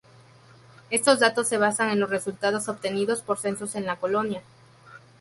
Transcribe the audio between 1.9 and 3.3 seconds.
en los resultados obtenidos